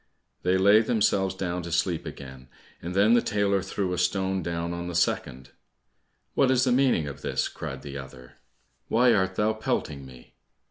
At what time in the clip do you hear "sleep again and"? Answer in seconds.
1.71-2.95